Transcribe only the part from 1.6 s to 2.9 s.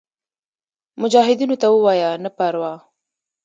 ته ووایه نه پروا.